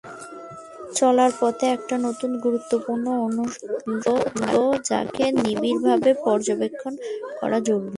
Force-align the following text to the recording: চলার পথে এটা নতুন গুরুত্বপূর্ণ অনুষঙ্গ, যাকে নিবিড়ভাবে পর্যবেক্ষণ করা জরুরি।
চলার 0.97 1.31
পথে 1.39 1.65
এটা 1.75 1.95
নতুন 2.07 2.31
গুরুত্বপূর্ণ 2.45 3.05
অনুষঙ্গ, 3.27 4.05
যাকে 4.89 5.25
নিবিড়ভাবে 5.43 6.11
পর্যবেক্ষণ 6.25 6.93
করা 7.39 7.57
জরুরি। 7.67 7.89